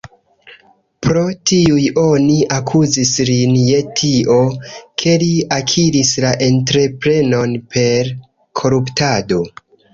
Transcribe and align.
Pro 1.07 1.25
tiuj 1.49 1.83
oni 2.03 2.37
akuzis 2.55 3.11
lin 3.29 3.53
je 3.67 3.83
tio, 4.01 4.39
ke 5.03 5.15
li 5.27 5.29
akiris 5.61 6.17
la 6.27 6.35
entreprenon 6.51 7.57
per 7.77 8.13
koruptado. 8.63 9.43